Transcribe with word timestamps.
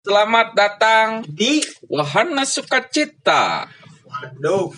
Selamat 0.00 0.56
datang 0.56 1.28
di 1.28 1.60
Wahana 1.84 2.48
Sukacita. 2.48 3.68
waduh 4.32 4.72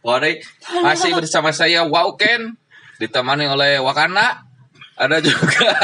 Waduh, 0.00 0.34
masih 0.80 1.12
bersama 1.12 1.52
saya 1.52 1.84
Wauken 1.84 2.56
ditemani 2.96 3.44
oleh 3.44 3.84
Wakana. 3.84 4.48
Ada 4.96 5.20
juga 5.20 5.76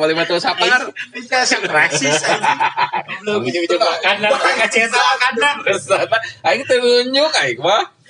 Wali 0.00 0.16
Metu 0.16 0.40
Sapar. 0.40 0.88
bisa 1.12 1.44
rasis 1.68 2.16
belum 3.20 3.44
makanan 3.76 4.32
Aing 6.48 6.64
tunjuk 6.64 7.30
aing 7.44 7.60
mah. 7.60 8.00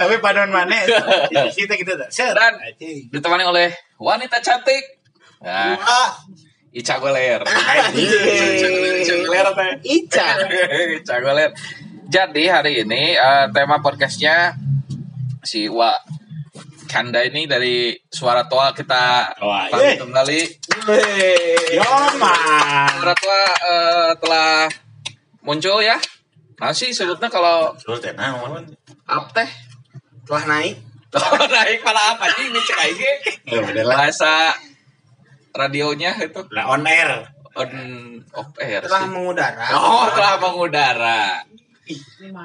Tapi 0.00 0.14
panon 0.18 0.50
mana 0.50 0.76
kita 1.54 1.74
kita 1.78 1.92
tak 1.96 2.10
set 2.10 2.34
Dan 2.34 2.58
ditemani 3.08 3.44
oleh 3.46 3.68
wanita 4.00 4.42
cantik. 4.42 5.02
Nah, 5.42 5.74
wah 5.74 6.10
Ica 6.72 6.96
Goler. 6.96 7.44
Ica. 9.84 10.26
Ica 10.96 11.16
Goler. 11.20 11.50
Jadi 12.08 12.44
hari 12.48 12.80
ini 12.80 13.12
eh, 13.12 13.46
tema 13.52 13.84
podcastnya 13.84 14.56
si 15.44 15.68
Wa 15.68 15.92
Kanda 16.88 17.24
ini 17.24 17.48
dari 17.48 17.96
suara 18.12 18.44
tua 18.48 18.76
kita 18.76 19.32
Wah, 19.40 19.64
pamit 19.72 19.96
iya. 19.96 20.00
kembali. 20.00 20.40
Yoma 21.76 22.36
Suara 23.00 23.14
tua 23.16 23.40
eh, 23.48 24.10
telah 24.20 24.52
muncul 25.44 25.80
ya. 25.80 25.96
Masih 26.62 26.94
sebutnya 26.94 27.26
kalau 27.26 27.74
terus 27.74 27.98
teh 27.98 28.14
naon 28.14 28.62
up 29.10 29.26
teh 29.34 29.50
telah 30.22 30.46
naik 30.46 30.78
Oh, 31.18 31.44
naik 31.44 31.82
pada 31.82 32.16
apa 32.16 32.24
sih 32.32 32.48
ini 32.48 32.56
cek 32.56 32.78
aja. 32.78 33.10
ya 33.44 33.58
udah 33.60 33.84
lah 33.84 33.96
Bahasa 34.00 34.54
radionya 35.52 36.16
itu 36.22 36.40
lah 36.48 36.72
on 36.72 36.86
air 36.88 37.28
on 37.52 37.68
off 38.32 38.48
air 38.56 38.80
telah 38.80 39.04
sih. 39.04 39.10
mengudara 39.12 39.64
Oh, 39.76 40.08
telah 40.08 40.40
mengudara. 40.40 41.22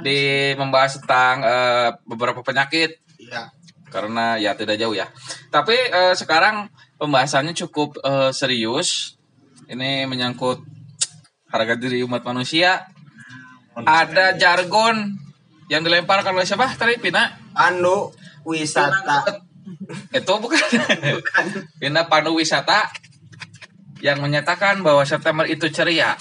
Di 0.04 0.20
membahas 0.58 1.00
tentang 1.00 1.46
eh, 1.46 1.90
beberapa 2.04 2.42
penyakit 2.44 3.00
Iya. 3.18 3.50
karena 3.88 4.36
ya 4.36 4.52
tidak 4.54 4.76
jauh 4.76 4.92
ya. 4.92 5.08
Tapi 5.48 5.78
eh, 5.78 6.12
sekarang 6.12 6.68
pembahasannya 6.98 7.56
cukup 7.56 8.02
eh, 8.04 8.36
serius. 8.36 9.16
Ini 9.68 10.04
menyangkut 10.08 10.60
harga 11.48 11.80
diri 11.80 12.04
umat 12.04 12.28
manusia. 12.28 12.84
Ada 13.86 14.34
jargon 14.40 15.14
yang 15.70 15.84
dilemparkan 15.84 16.34
oleh 16.34 16.48
siapa 16.48 16.72
tadi 16.74 16.98
Pina? 16.98 17.30
anu 17.58 18.14
wisata 18.48 19.22
Itu 20.16 20.40
bukan. 20.40 20.64
Pina 21.82 22.08
Pandu 22.08 22.32
Wisata 22.32 22.88
yang 24.00 24.24
menyatakan 24.24 24.80
bahwa 24.80 25.04
September 25.04 25.44
itu 25.44 25.68
ceria. 25.68 26.16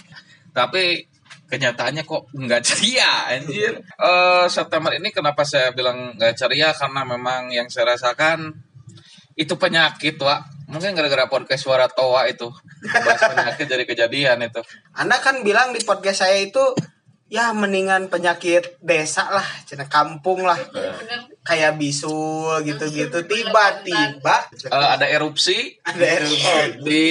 Tapi 0.50 1.06
kenyataannya 1.46 2.02
kok 2.02 2.26
nggak 2.34 2.62
ceria 2.66 3.30
anjir. 3.30 3.78
Eh, 3.78 4.46
September 4.50 4.90
ini 4.90 5.14
kenapa 5.14 5.46
saya 5.46 5.70
bilang 5.70 6.18
nggak 6.18 6.34
ceria 6.34 6.74
karena 6.74 7.06
memang 7.06 7.54
yang 7.54 7.70
saya 7.70 7.94
rasakan 7.94 8.50
itu 9.36 9.54
penyakit, 9.54 10.16
Wak. 10.18 10.66
Mungkin 10.66 10.98
gara-gara 10.98 11.30
podcast 11.30 11.62
suara 11.62 11.86
toa 11.86 12.26
itu. 12.26 12.50
Bahas 12.82 13.20
penyakit 13.30 13.68
dari 13.70 13.84
kejadian 13.86 14.42
itu. 14.42 14.58
Anda 14.96 15.22
kan 15.22 15.46
bilang 15.46 15.70
di 15.70 15.78
podcast 15.86 16.26
saya 16.26 16.42
itu 16.42 16.74
ya 17.26 17.50
mendingan 17.50 18.06
penyakit 18.06 18.78
desa 18.78 19.26
lah, 19.28 19.42
cina 19.62 19.84
kampung 19.84 20.42
lah. 20.42 20.54
Kayak 21.42 21.74
bisul 21.74 22.62
gitu-gitu 22.62 23.22
tiba-tiba 23.22 24.36
Eh, 24.64 24.88
ada 24.88 25.04
erupsi 25.04 25.78
ada 25.80 26.02
erupsi. 26.16 26.46
di 26.80 27.06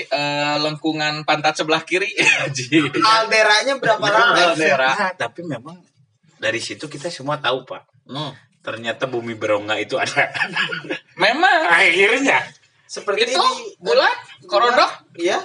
eh, 0.00 0.56
lengkungan 0.58 1.22
pantat 1.22 1.54
sebelah 1.56 1.82
kiri. 1.82 2.10
Anjir. 2.44 2.90
Kalderanya 2.90 3.74
berapa 3.76 4.02
lama? 4.04 4.34
Kaldera. 4.34 4.90
Nah, 4.90 5.12
tapi 5.16 5.42
memang 5.42 5.78
dari 6.36 6.58
situ 6.58 6.86
kita 6.86 7.08
semua 7.08 7.38
tahu 7.38 7.62
pak 7.64 7.82
Hmm. 8.04 8.36
ternyata 8.60 9.04
bumi 9.04 9.32
berongga 9.32 9.76
itu 9.76 9.96
ada 9.96 10.28
Memang 11.16 11.64
akhirnya 11.66 12.36
Seperti 12.84 13.26
itu 13.26 13.40
di 13.40 13.80
bulan 13.80 14.12
korodok 14.44 15.08
Iya. 15.16 15.40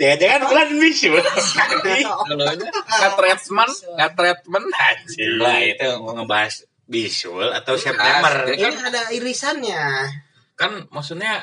Jangan-jangan 0.00 0.40
bulan 0.48 0.68
bisu 0.80 1.12
nggak 1.12 3.12
treatment 3.20 3.72
nggak 4.00 4.10
treatment 4.16 4.66
anjir 4.72 5.32
lah 5.36 5.60
itu 5.60 5.84
mau 6.00 6.16
ngebahas 6.16 6.64
bisul 6.90 7.46
atau 7.54 7.78
September. 7.78 8.50
Asli. 8.50 8.58
Ini 8.58 8.82
ada 8.82 9.02
irisannya. 9.14 10.10
kan 10.58 10.84
maksudnya 10.92 11.40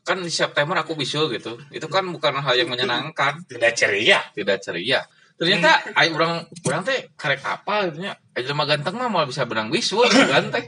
kan 0.00 0.24
di 0.24 0.32
September 0.32 0.80
aku 0.80 0.96
bisul 0.96 1.28
gitu. 1.34 1.60
Itu 1.68 1.90
kan 1.92 2.08
bukan 2.08 2.40
hal 2.40 2.56
yang 2.56 2.72
menyenangkan. 2.72 3.44
Tidak 3.44 3.72
ceria. 3.76 4.22
Tidak 4.32 4.56
ceria. 4.62 5.04
Ternyata 5.36 5.92
ayo 5.98 6.16
orang 6.16 6.46
orang 6.64 6.80
teh 6.86 7.12
karek 7.18 7.42
apa 7.44 7.90
gitu 7.90 8.08
nya? 8.08 8.16
Ayo 8.32 8.54
mah 8.56 8.64
ganteng 8.64 8.96
mah 8.96 9.12
malah 9.12 9.28
bisa 9.28 9.44
benang 9.44 9.68
bisul 9.68 10.06
gitu 10.08 10.30
kan 10.30 10.48
teh. 10.48 10.64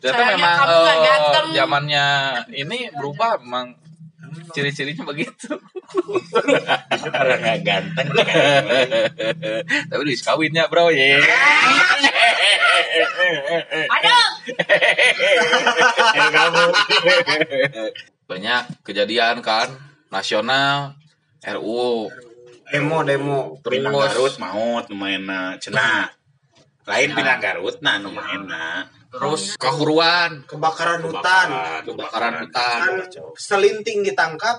Ternyata 0.00 0.18
Sayangnya 0.18 0.36
memang 0.42 0.66
eh, 0.66 0.96
ganteng. 1.06 1.46
zamannya 1.54 2.06
ini 2.50 2.78
berubah 2.98 3.38
memang 3.44 3.78
ciri-cirinya 4.52 5.04
begitu. 5.08 5.54
Orang 7.14 7.40
nggak 7.40 7.60
ganteng 7.62 8.08
tapi 9.90 10.02
di 10.04 10.14
kawinnya 10.18 10.66
bro 10.66 10.90
ya 10.90 11.20
Aduh, 13.84 14.26
kamu 16.14 16.64
banyak 18.24 18.62
kejadian 18.82 19.44
kan 19.44 19.68
nasional 20.10 20.96
RU 21.44 22.08
Demo 22.74 23.04
demo. 23.04 23.60
Pinang 23.60 23.94
terus 24.10 24.40
Garut. 24.40 24.42
maut 24.42 24.84
lumayan 24.90 25.54
cenah. 25.60 26.10
Lain 26.88 27.10
pinang 27.14 27.38
Garut 27.38 27.76
nah 27.84 28.00
lumayan 28.02 28.50
terus 29.14 29.54
kahuruan 29.54 30.42
Kebakaran 30.44 31.00
hutan. 31.00 31.48
kebakaran 31.82 32.34
hutan 32.42 32.78
Kan 32.82 32.94
selinting 33.36 34.02
ditangkap. 34.02 34.58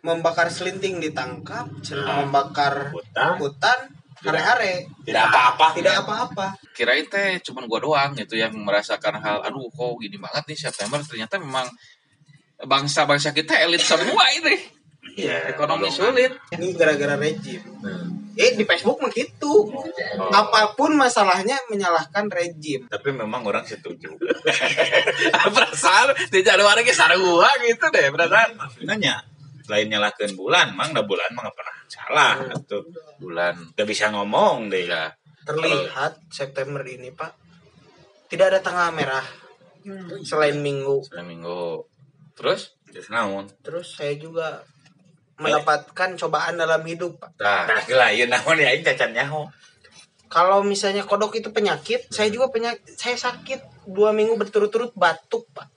Membakar 0.00 0.48
selinting 0.48 1.00
ditangkap, 1.00 1.64
cina 1.80 2.20
membakar 2.20 2.92
Hutan. 2.92 3.40
hutan 3.40 3.78
hare-hare. 4.20 4.84
tidak 5.00 5.28
apa-apa 5.28 5.66
Tidak 5.76 5.96
apa-apa. 5.98 6.46
kirain 6.72 7.04
teh 7.04 7.40
cuman 7.40 7.64
gua 7.64 7.80
doang 7.80 8.10
gitu 8.12 8.34
yang 8.34 8.52
merasakan 8.54 9.16
hal 9.16 9.40
aduh 9.40 9.64
kok 9.70 9.96
gini 9.96 10.16
banget 10.16 10.44
nih 10.44 10.58
September 10.58 11.00
ternyata 11.00 11.36
memang 11.36 11.68
bangsa-bangsa 12.58 13.32
kita 13.32 13.56
elit 13.60 13.80
semua 13.80 14.24
ini 14.34 14.56
Iya, 15.14 15.52
ekonomi 15.52 15.88
sulit 15.88 16.32
Ini 16.50 16.74
gara-gara 16.74 17.14
rejim. 17.14 17.60
Eh 18.34 18.58
di 18.58 18.64
Facebook 18.66 18.98
mah 18.98 19.10
gitu. 19.14 19.70
Apa 20.18 20.74
pun 20.74 20.94
masalahnya 20.98 21.58
menyalahkan 21.70 22.26
rejim. 22.30 22.86
tapi 22.90 23.14
memang 23.14 23.46
orang 23.46 23.62
setuju. 23.62 24.10
Perasaan 25.54 26.14
di 26.30 26.40
Januari 26.42 26.82
ke 26.82 26.90
sarua 26.90 27.50
gitu 27.62 27.86
deh 27.94 28.10
perasaan. 28.10 28.58
Nanya 28.82 29.22
lain 29.64 29.88
nyalahkan 29.88 30.36
bulan 30.36 30.76
mang 30.76 30.92
dah 30.92 31.04
bulan 31.08 31.30
mah 31.32 31.48
pernah 31.54 31.76
salah 31.88 32.34
tuh. 32.66 32.84
Bulan. 33.22 33.72
Gak 33.78 33.88
bisa 33.88 34.10
ngomong 34.10 34.68
deh 34.68 34.84
ya. 34.90 35.14
Terlihat 35.44 36.28
September 36.28 36.82
ini 36.84 37.12
Pak. 37.14 37.32
Tidak 38.28 38.46
ada 38.50 38.60
tanggal 38.60 38.90
merah. 38.90 39.24
Selain 40.24 40.56
minggu. 40.58 41.04
Senin 41.04 41.38
minggu. 41.38 41.84
Terus? 42.34 42.74
Terus 42.90 43.08
naon? 43.12 43.46
Terus 43.62 43.94
saya 43.94 44.16
juga 44.16 44.64
mendapatkan 45.38 46.14
cobaan 46.14 46.54
dalam 46.58 46.82
hidup 46.86 47.18
Pak. 47.18 47.30
nah 47.42 47.66
lah 47.68 48.10
iya 48.14 48.30
naon 48.30 48.58
ya 48.58 48.70
ini 48.74 48.82
cacan 48.86 49.12
nyaho 49.12 49.46
Kalau 50.24 50.66
misalnya 50.66 51.06
kodok 51.06 51.38
itu 51.38 51.54
penyakit, 51.54 52.10
saya 52.10 52.26
juga 52.26 52.50
penyakit, 52.50 52.82
saya 52.98 53.14
sakit 53.14 53.86
dua 53.86 54.10
minggu 54.10 54.34
berturut-turut 54.34 54.90
batuk 54.98 55.46
Pak. 55.54 55.70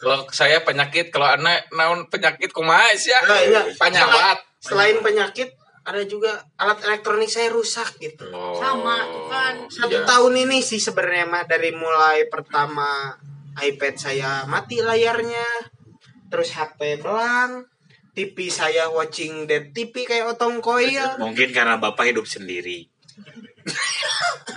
kalau 0.00 0.24
saya 0.32 0.64
penyakit 0.64 1.12
kalau 1.12 1.28
anak 1.28 1.68
naon 1.76 2.08
penyakit 2.08 2.48
kumaha 2.56 2.88
sih 2.96 3.12
ya 3.12 3.20
Nah, 3.20 3.40
iya. 3.44 3.62
penyawat 3.76 4.50
Selain 4.60 5.00
penyakit, 5.00 5.56
ada 5.88 6.04
juga 6.04 6.36
alat 6.60 6.84
elektronik 6.84 7.32
saya 7.32 7.48
rusak 7.48 7.96
gitu. 7.96 8.28
Oh, 8.28 8.52
Sama, 8.60 9.00
kan. 9.32 9.64
Satu 9.72 9.96
iya. 9.96 10.04
tahun 10.04 10.36
ini 10.36 10.60
sih 10.60 10.76
sebenarnya 10.76 11.24
mah 11.24 11.44
dari 11.48 11.72
mulai 11.72 12.28
pertama 12.28 13.16
iPad 13.56 13.94
saya 13.96 14.44
mati 14.44 14.84
layarnya, 14.84 15.72
terus 16.28 16.52
HP 16.52 17.00
belang, 17.00 17.64
TV 18.10 18.50
saya 18.50 18.90
watching 18.90 19.46
dead 19.46 19.70
TV 19.70 20.02
kayak 20.02 20.34
otong 20.34 20.58
koil. 20.58 21.16
mungkin 21.18 21.50
karena 21.50 21.76
bapak 21.76 22.10
hidup 22.10 22.26
sendiri 22.26 22.86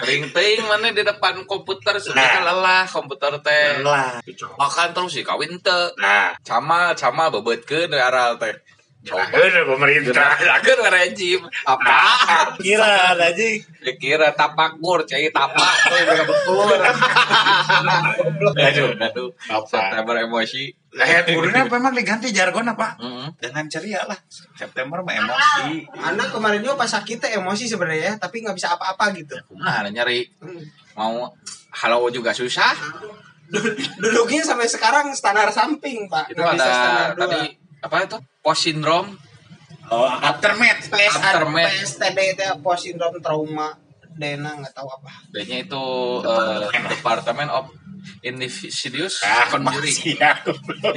Ring 0.03 0.25
ting 0.31 0.59
mana 0.65 0.89
di 0.89 0.99
depan 0.99 1.45
komputer 1.45 1.95
sudah 1.99 2.17
Nah. 2.17 2.41
lelah 2.43 2.83
komputer 2.87 3.35
teh. 3.39 3.79
lah 3.79 4.17
Makan 4.57 4.87
terus 4.91 5.11
sih 5.13 5.23
kawin 5.23 5.59
teh. 5.59 5.85
nah 5.95 6.33
Sama 6.41 6.95
sama 6.97 7.29
bebetkeun 7.29 7.93
aral 7.93 8.35
teh. 8.35 8.55
Nyerahkeun 9.03 9.67
pemerintah. 9.67 10.31
Kan 10.63 10.79
rejim 10.87 11.43
apa? 11.67 11.95
Kira 12.55 13.11
aja. 13.13 13.47
Dikira 13.83 14.31
tapak 14.31 14.79
gur, 14.79 15.03
cai 15.03 15.27
tapak 15.27 15.75
tuh 15.91 16.23
betul. 16.23 16.71
Aduh, 18.63 18.95
aduh. 18.95 19.29
Apa? 19.51 19.67
September 19.67 20.15
emosi. 20.17 20.71
Lah 20.93 21.03
ya 21.03 21.19
kudunya 21.25 21.65
memang 21.65 21.91
diganti 21.91 22.31
jargon 22.31 22.63
apa? 22.63 22.95
Heeh. 22.95 23.27
Dengan 23.39 23.65
ceria 23.67 24.07
lah. 24.07 24.15
September 24.55 25.03
mah 25.03 25.13
emosi. 25.13 25.83
Anak 25.99 26.31
kemarin 26.31 26.63
juga 26.63 26.79
pas 26.79 26.89
sakit 26.89 27.17
teh 27.19 27.31
emosi 27.35 27.67
sebenarnya 27.67 28.15
tapi 28.15 28.39
nggak 28.39 28.55
bisa 28.55 28.71
apa-apa 28.71 29.11
gitu. 29.13 29.35
Nah, 29.57 29.83
nyari 29.89 30.23
Hmm. 30.39 30.63
mau 30.95 31.27
halo 31.75 32.07
juga 32.07 32.31
susah. 32.31 32.71
Duduknya 33.99 34.41
sampai 34.41 34.65
sekarang 34.65 35.11
standar 35.11 35.49
samping 35.49 36.07
pak. 36.07 36.31
Itu 36.31 36.39
Nggak 36.39 36.55
bisa 36.55 36.71
standar 36.71 37.05
ada 37.05 37.13
dua. 37.13 37.23
tadi 37.27 37.41
apa 37.83 38.07
itu? 38.07 38.17
Post 38.39 38.61
syndrome. 38.71 39.19
Oh, 39.91 40.07
aftermath. 40.07 40.87
PS 40.87 41.15
Aftermath. 41.19 41.73
PSTD 41.75 42.19
itu 42.39 42.43
post 42.63 42.87
syndrome 42.87 43.19
trauma 43.19 43.75
Dena 44.13 44.55
nggak 44.61 44.73
tahu 44.77 44.87
apa. 44.87 45.09
D-nya 45.33 45.65
itu 45.65 45.83
eh, 46.23 46.69
Department 46.87 47.49
of 47.49 47.65
Insidious 48.21 49.23
Ah, 49.25 49.49
Conjuring. 49.49 50.17
belum. 50.69 50.93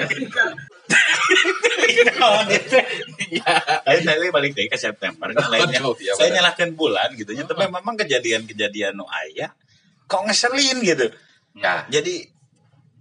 Lain 3.87 4.03
tadi 4.05 4.29
balik 4.31 4.53
deh 4.55 4.67
ke 4.69 4.79
September 4.79 5.33
lainnya. 5.33 5.81
Betul, 5.81 5.97
ya, 6.03 6.13
Saya 6.15 6.29
nyalahkan 6.39 6.77
bulan 6.77 7.15
gitu 7.17 7.33
nya, 7.33 7.49
tapi 7.49 7.67
memang 7.67 7.97
kejadian-kejadian 7.97 9.01
nu 9.01 9.07
aya 9.09 9.55
kok 10.07 10.23
ngeselin 10.29 10.79
gitu. 10.85 11.07
Ya. 11.57 11.89
Jadi 11.89 12.29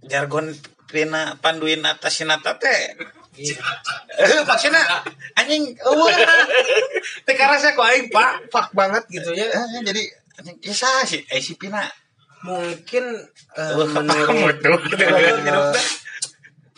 jargon 0.06 0.54
pina 0.88 1.36
panduin 1.42 1.82
atas 1.84 2.22
sinata 2.22 2.56
teh 2.56 2.94
Iya. 2.96 3.15
Eh 3.36 4.40
maksudnya 4.48 4.82
anjing 5.36 5.76
eueuh. 5.76 6.08
Teh 7.28 7.34
karasa 7.36 7.76
kok 7.76 7.84
aing 7.84 8.08
pak? 8.08 8.48
Fuck 8.48 8.72
banget 8.72 9.04
gitu 9.12 9.32
ya. 9.36 9.46
Eh, 9.46 9.82
jadi 9.84 10.02
anjing 10.40 10.56
kisah 10.60 11.04
sih 11.04 11.22
eh 11.28 11.40
si 11.40 11.54
pina. 11.60 11.84
Mungkin 12.46 13.04
eh, 13.58 13.72
menurut 13.76 14.84
eh, 14.96 15.84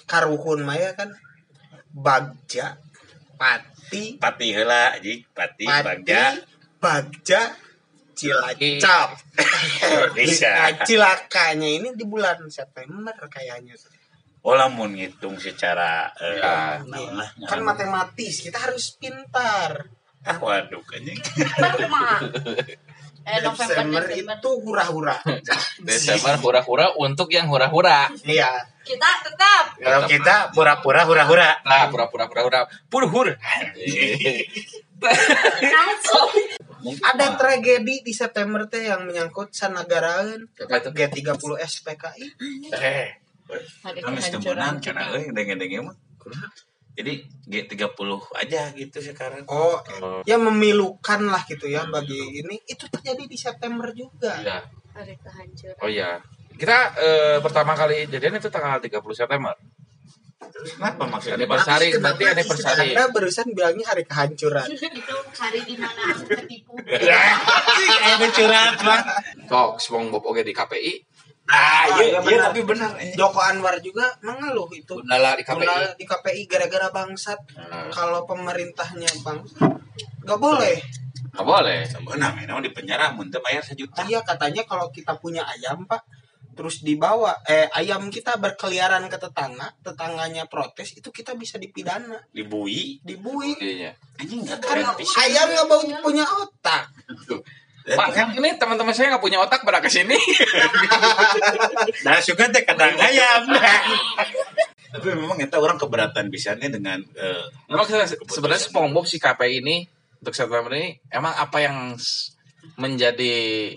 Karuhun 0.09 0.65
Maya 0.65 0.97
kan 0.97 1.13
Bagja 1.93 2.81
Pati. 3.39 4.17
Pati 4.19 4.47
heula 4.51 4.99
anjing 4.99 5.23
pati 5.31 5.65
Pati 5.65 5.85
bagja. 5.85 6.23
Bagja 6.79 7.43
Cilacap. 8.19 9.09
Bisa. 10.19 10.75
Cilakanya 10.83 11.69
ini 11.71 11.95
di 11.95 12.03
bulan 12.03 12.51
September 12.51 13.15
kayaknya 13.31 13.79
oh 14.41 14.55
lamun 14.55 14.93
ngitung 14.93 15.37
secara 15.37 16.09
eh, 16.15 16.37
Ya. 16.37 16.79
naon 16.83 17.15
lah 17.15 17.29
Kan 17.45 17.61
matematis 17.61 18.41
Kita 18.41 18.59
harus 18.61 18.95
pintar 18.95 19.91
ah 20.21 20.37
waduh 20.37 20.83
anjing 20.91 21.17
Mah. 21.87 22.21
Eh 23.29 23.45
November 23.45 23.69
Desember 23.69 24.03
Desember. 24.09 24.35
itu 24.35 24.51
hura-hura 24.59 25.17
Desember 25.85 26.35
hura-hura 26.39 26.87
untuk 26.97 27.29
yang 27.29 27.45
hura-hura. 27.45 28.09
Iya 28.25 28.49
Kita 28.81 29.21
tetap. 29.21 29.77
kalau 29.77 30.09
kita 30.09 30.49
pura-pura 30.51 31.05
hura-hura 31.05 31.61
Nah, 31.61 31.93
pura-pura 31.93 32.25
pura-pura. 32.25 32.65
Pur-hur. 32.89 33.37
Ada 37.05 37.37
tragedi 37.37 38.01
di 38.01 38.13
September 38.13 38.65
teh 38.65 38.87
yang 38.87 39.05
menyangkut 39.05 39.51
sanagaraan 39.51 40.49
Apa 40.57 40.81
itu? 40.81 40.89
G30 40.91 41.37
SPKI. 41.61 42.25
eh 42.81 43.09
Kehancuran. 43.49 44.57
menang 44.57 44.77
cenah 44.85 45.05
euy 45.17 45.25
denge-denge 45.33 45.81
mah 45.81 45.97
jadi 46.99 47.15
G30 47.47 48.11
aja 48.43 48.63
gitu 48.75 48.99
sekarang 48.99 49.47
Oh, 49.47 49.79
ya 50.27 50.35
memilukan 50.35 51.31
lah 51.31 51.47
gitu 51.47 51.71
ya 51.71 51.87
bagi 51.87 52.43
ini. 52.43 52.59
Itu 52.67 52.91
terjadi 52.91 53.23
di 53.23 53.39
September 53.39 53.87
juga. 53.95 54.35
Iya. 54.43 54.67
Hari 54.99 55.15
kehancuran. 55.23 55.79
Oh 55.79 55.87
iya. 55.87 56.19
Kita 56.59 56.99
eh, 56.99 57.39
pertama 57.39 57.79
kali 57.79 58.11
jadian 58.11 58.43
itu 58.43 58.51
tanggal 58.51 58.83
30 58.83 58.99
September. 59.15 59.55
kenapa 60.59 61.07
maksudnya 61.07 61.39
Anniversary, 61.39 61.95
berarti 62.03 62.25
anniversary. 62.35 62.91
Anda 62.91 63.05
barusan 63.15 63.47
bilangnya 63.55 63.95
hari 63.95 64.03
kehancuran. 64.03 64.67
Itu 64.99 65.17
hari 65.39 65.61
di 65.63 65.75
mana 65.79 66.03
aku 66.15 66.25
ketipu. 66.35 66.75
Ada 66.83 68.27
curhat 68.33 68.75
bang 68.83 69.03
Tok, 69.47 69.79
SpongeBob 69.79 70.25
oke 70.27 70.43
di 70.43 70.51
KPI. 70.51 70.93
Ah 71.49 71.85
iya, 71.97 72.05
iya 72.05 72.19
iya 72.29 72.39
tapi 72.53 72.61
benar 72.61 72.93
Joko 73.17 73.41
Anwar 73.41 73.81
juga 73.81 74.05
mengeluh 74.21 74.69
itu. 74.77 74.93
Gundala 75.01 75.33
di 75.33 75.43
KPI. 75.43 75.57
Gundala 75.65 75.89
di 75.97 76.05
KPI 76.05 76.43
gara-gara 76.45 76.89
bangsat. 76.93 77.41
Nah, 77.57 77.89
Kalau 77.89 78.29
pemerintahnya 78.29 79.09
bang, 79.25 79.41
nggak 80.25 80.39
boleh. 80.39 80.77
nggak 81.33 81.47
boleh. 81.47 81.81
sebenarnya 81.87 82.35
memang 82.35 82.61
di 82.61 82.71
penjara 82.73 83.15
muntah 83.15 83.39
bayar 83.39 83.63
sejuta 83.63 84.03
Iya 84.05 84.21
katanya 84.27 84.65
kalau 84.69 84.91
kita 84.91 85.17
punya 85.17 85.45
ayam 85.47 85.87
pak, 85.87 86.03
terus 86.53 86.83
dibawa 86.83 87.31
eh 87.47 87.71
ayam 87.71 88.11
kita 88.11 88.37
berkeliaran 88.43 89.07
ke 89.07 89.17
tetangga, 89.17 89.71
tetangganya 89.81 90.51
protes, 90.51 90.99
itu 90.99 91.09
kita 91.15 91.39
bisa 91.39 91.55
dipidana, 91.57 92.19
dibui 92.35 92.99
dibui. 93.07 93.55
Iya. 93.57 93.95
anjing 94.19 94.43
nggak 94.43 94.59
Kan 94.67 94.83
ayam 95.25 95.47
nggak 95.55 95.67
bau 95.71 95.83
punya 96.03 96.27
otak. 96.27 96.91
Pak, 97.89 98.09
kan 98.13 98.27
ini 98.37 98.53
teman-teman 98.61 98.93
saya 98.93 99.17
nggak 99.17 99.25
punya 99.25 99.41
otak 99.41 99.65
pada 99.65 99.81
ke 99.81 99.89
sini. 99.89 100.13
Nah, 102.19 102.27
suka 102.27 102.51
teh 102.51 102.67
kadang 102.67 102.99
ayam. 102.99 103.47
Tapi 104.99 105.07
memang 105.15 105.39
kita 105.39 105.63
orang 105.63 105.79
keberatan 105.79 106.27
bisanya 106.35 106.67
dengan 106.67 106.99
eh, 107.15 107.47
Memang 107.71 107.87
se- 107.87 108.19
sebenarnya 108.27 108.67
SpongeBob 108.67 109.07
si 109.07 109.23
KPI 109.23 109.63
ini 109.63 109.87
untuk 110.19 110.35
September 110.35 110.75
ini 110.75 110.99
emang 111.15 111.31
apa 111.31 111.63
yang 111.63 111.95
menjadi 112.75 113.71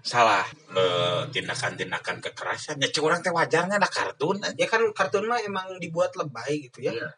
salah? 0.00 0.48
eh, 0.74 1.22
tindakan-tindakan 1.28 2.24
kekerasan. 2.24 2.80
Ya 2.80 2.88
orang 3.04 3.20
teh 3.20 3.28
wajarnya 3.28 3.76
ada 3.76 3.88
kartun. 3.92 4.40
Ya 4.56 4.64
kan 4.64 4.80
kartun 4.96 5.28
mah 5.28 5.44
emang 5.44 5.76
dibuat 5.76 6.16
lebay 6.16 6.64
gitu 6.72 6.88
ya. 6.88 6.92
Iya. 6.96 7.12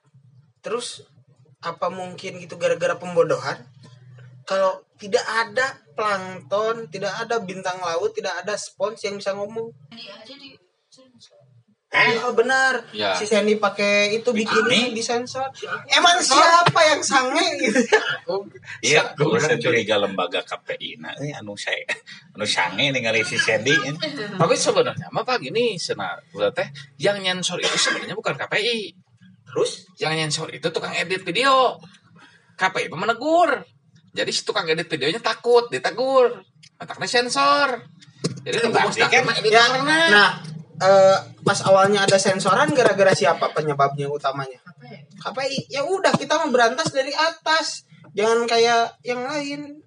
Terus 0.66 1.06
apa 1.62 1.88
mungkin 1.94 2.42
gitu 2.42 2.58
gara-gara 2.58 2.98
pembodohan? 2.98 3.62
Kalau 4.42 4.85
tidak 4.96 5.25
ada 5.25 5.66
plankton, 5.96 6.88
tidak 6.93 7.12
ada 7.16 7.40
bintang 7.40 7.81
laut, 7.81 8.12
tidak 8.12 8.32
ada 8.44 8.56
spons 8.56 9.00
yang 9.04 9.16
bisa 9.16 9.32
ngomong. 9.37 9.72
Ini 9.93 10.04
aja 10.12 10.34
di 10.37 10.56
Eh, 11.96 12.19
Oh 12.20 12.34
benar. 12.34 12.82
Ya. 12.90 13.14
Si 13.14 13.25
Sandy 13.25 13.56
pakai 13.56 14.10
itu 14.19 14.28
bikini 14.34 14.90
Bikini? 14.90 14.96
disensor. 14.96 15.48
Emang 15.87 16.19
siapa 16.20 16.76
yang 16.93 17.00
sange 17.00 17.46
gitu? 17.62 17.78
Iya, 18.82 19.14
orang 19.16 19.56
curiga 19.56 19.96
lembaga 19.96 20.43
KPI. 20.43 20.99
Nah, 21.00 21.14
ini 21.22 21.32
anu 21.32 21.54
saya, 21.56 21.87
anu 22.37 22.44
sange 22.44 22.90
ningali 22.90 23.22
si 23.22 23.38
Sandy. 23.38 23.72
ini. 23.72 23.96
Tapi 24.34 24.54
sebenarnya 24.58 25.08
apa 25.08 25.20
Pak 25.25 25.38
gini, 25.40 25.78
senar 25.80 26.20
udah 26.37 26.50
teh 26.52 26.68
yang 27.00 27.16
nyensor 27.23 27.62
itu 27.62 27.76
sebenarnya 27.78 28.18
bukan 28.18 28.35
KPI. 28.35 28.92
Terus 29.47 29.88
Yang 29.97 30.12
nyensor 30.20 30.49
itu 30.52 30.68
tukang 30.68 30.92
edit 30.92 31.23
video. 31.23 31.80
KPI 32.59 32.92
mah 32.92 33.09
menegur. 33.09 33.75
Jadi 34.16 34.30
si 34.32 34.40
tukang 34.42 34.64
edit 34.64 34.88
videonya 34.88 35.20
takut 35.20 35.68
ditegur. 35.68 36.40
Otaknya 36.80 37.04
sensor. 37.04 37.85
Jadi 38.42 38.56
tunggu 38.64 38.80
mustaknya 38.80 39.20
kan 39.23 39.37
ya, 39.44 39.64
nah 40.08 40.30
eh, 40.80 41.18
pas 41.44 41.58
awalnya 41.68 42.08
ada 42.08 42.16
sensoran 42.16 42.73
gara-gara 42.73 43.12
siapa 43.12 43.52
penyebabnya 43.52 44.08
utamanya? 44.08 44.58
ya? 44.82 45.00
KPI. 45.20 45.58
Ya 45.73 45.82
udah 45.85 46.16
kita 46.16 46.40
mau 46.40 46.49
berantas 46.49 46.90
dari 46.90 47.12
atas. 47.12 47.85
Jangan 48.16 48.49
kayak 48.49 48.96
yang 49.04 49.20
lain. 49.28 49.85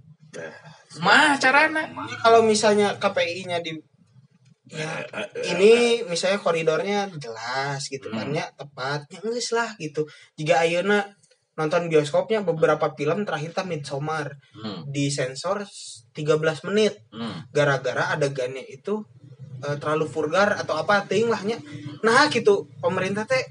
Mah 1.02 1.38
carana. 1.42 1.90
Kalau 2.22 2.46
misalnya 2.46 2.98
KPI-nya 3.02 3.66
di 3.66 3.74
ya 4.70 5.02
ini 5.50 6.06
misalnya 6.06 6.38
koridornya 6.38 7.10
jelas 7.18 7.90
gitu 7.90 8.14
kan 8.14 8.30
Hmm. 8.30 8.38
ya 8.38 8.46
tepat 8.54 9.10
ya 9.10 9.18
geus 9.26 9.50
lah 9.50 9.74
gitu 9.82 10.06
jika 10.38 10.62
ayeuna 10.62 11.10
nonton 11.60 11.92
bioskopnya 11.92 12.40
beberapa 12.48 12.96
film 12.96 13.28
terakhir 13.28 13.52
kan 13.52 13.68
Midsommar 13.68 14.40
Hmm. 14.56 14.88
di 14.88 15.12
sensor 15.12 15.68
13 16.16 16.64
menit 16.64 16.96
Hmm. 17.12 17.44
gara-gara 17.52 18.16
adegannya 18.16 18.64
itu 18.64 19.04
eh, 19.62 19.78
terlalu 19.78 20.06
vulgar 20.08 20.56
atau 20.56 20.76
apa 20.76 21.04
ting 21.06 21.28
lahnya 21.28 21.58
nah 22.02 22.28
gitu 22.28 22.68
pemerintah 22.80 23.24
teh 23.24 23.44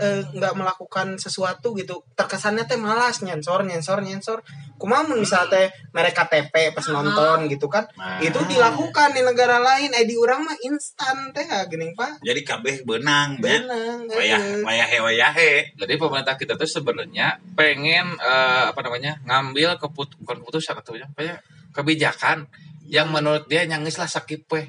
eh, 0.00 0.22
nggak 0.24 0.54
melakukan 0.56 1.20
sesuatu 1.20 1.76
gitu 1.76 2.00
terkesannya 2.16 2.64
teh 2.64 2.80
malas 2.80 3.20
nyensor 3.20 3.62
nyensor 3.62 4.00
nyensor 4.00 4.40
kumaha 4.80 5.06
mun 5.06 5.22
misalnya 5.22 5.52
teh 5.52 5.66
mereka 5.94 6.26
KTP 6.26 6.74
pas 6.74 6.82
nonton 6.90 7.46
gitu 7.46 7.70
kan 7.70 7.84
Nah. 7.94 8.18
itu 8.18 8.40
dilakukan 8.50 9.14
di 9.14 9.22
negara 9.22 9.62
lain 9.62 9.94
eh 9.94 10.02
di 10.02 10.18
orang 10.18 10.42
mah 10.42 10.56
instan 10.64 11.30
teh 11.30 11.46
ah, 11.46 11.62
geuning 11.70 11.94
pak 11.94 12.18
Jadi 12.24 12.40
kabeh 12.42 12.82
benang, 12.82 13.38
ya. 13.38 13.62
benang 13.62 13.98
Wayah, 14.10 14.40
eh. 14.42 14.62
wayahe, 14.66 14.98
wayahe. 14.98 15.50
Jadi 15.78 15.94
pemerintah 15.94 16.34
kita 16.34 16.58
tuh 16.58 16.66
sebenarnya 16.66 17.38
pengen 17.54 18.18
eh, 18.18 18.64
apa 18.74 18.80
namanya 18.82 19.22
ngambil 19.22 19.78
keput 19.78 20.18
bukan 20.18 20.42
keputusan 20.42 20.74
atau 20.74 20.98
apa 20.98 21.20
ya 21.22 21.36
kebijakan 21.70 22.50
yang 22.90 23.08
menurut 23.08 23.46
dia 23.46 23.62
nyangis 23.64 23.96
lah 23.96 24.10
sakit 24.10 24.50
weh. 24.50 24.66